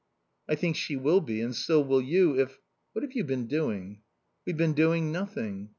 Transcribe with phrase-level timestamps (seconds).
[0.49, 2.59] "I think she will be, and so will you if...
[2.93, 4.01] What have you been doing?"
[4.47, 5.69] "We've been doing nothing."